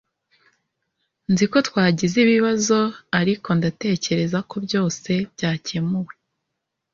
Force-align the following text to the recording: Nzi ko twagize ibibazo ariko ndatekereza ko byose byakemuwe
Nzi 1.31 1.45
ko 1.51 1.57
twagize 1.67 2.15
ibibazo 2.25 2.79
ariko 3.19 3.47
ndatekereza 3.57 4.37
ko 4.49 4.55
byose 4.65 5.09
byakemuwe 5.33 6.13